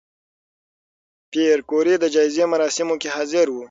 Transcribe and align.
پېیر 1.31 1.59
کوري 1.69 1.95
د 1.99 2.05
جایزې 2.15 2.45
مراسمو 2.53 2.95
کې 3.01 3.09
حاضر 3.15 3.47
و؟ 3.49 3.55